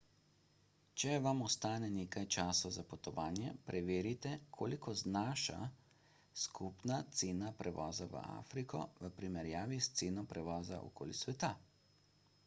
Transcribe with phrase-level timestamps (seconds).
[1.01, 5.59] če vam ostane nekaj časa za potovanje preverite koliko znaša
[6.45, 11.53] skupna cena prevoza v afriko v primerjavi s ceno prevoza okoli sveta